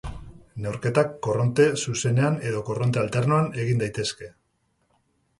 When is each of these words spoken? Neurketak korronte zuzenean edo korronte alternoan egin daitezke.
Neurketak 0.61 1.11
korronte 1.25 1.67
zuzenean 1.83 2.39
edo 2.51 2.63
korronte 2.69 3.01
alternoan 3.01 3.51
egin 3.65 3.83
daitezke. 3.83 4.31